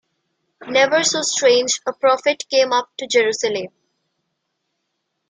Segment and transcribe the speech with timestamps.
[0.67, 3.67] Never so strange a prophet came up to Jerusalem.